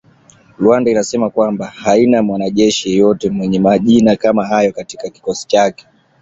Rwanda 0.59 0.91
inasema 0.91 1.29
kwamba 1.29 1.65
haina 1.67 2.23
mwanajeshi 2.23 2.89
yeyote 2.91 3.29
mwenye 3.29 3.59
majina 3.59 4.15
kama 4.15 4.45
hayo 4.45 4.71
katika 4.73 5.09
kikosi 5.09 5.47
chake 5.47 5.87